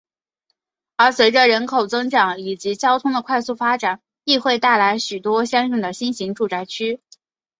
[0.95, 6.99] 而随着人口增长以及交通的快速发展亦会带来许多相应的新型住宅区。